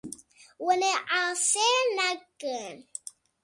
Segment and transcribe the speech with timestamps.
[0.63, 2.77] Hûn ê asê nekin.